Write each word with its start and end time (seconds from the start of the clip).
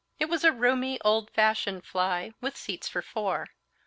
It 0.17 0.25
was 0.29 0.43
a 0.43 0.51
roomy, 0.51 0.99
old 1.01 1.29
fashioned 1.29 1.85
fly, 1.85 2.33
with 2.41 2.57
seats 2.57 2.87
for 2.89 3.03
four. 3.03 3.49